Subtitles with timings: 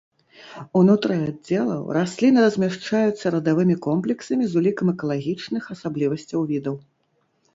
[0.79, 6.75] Унутры аддзелаў расліны размяшчаюцца радавымі комплексамі з улікам экалагічных асаблівасцяў відаў.